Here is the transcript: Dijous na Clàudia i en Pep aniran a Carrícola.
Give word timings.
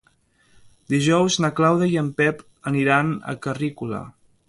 Dijous 0.93 1.37
na 1.45 1.53
Clàudia 1.61 1.91
i 1.97 2.01
en 2.03 2.09
Pep 2.23 2.43
aniran 2.73 3.17
a 3.35 3.37
Carrícola. 3.47 4.07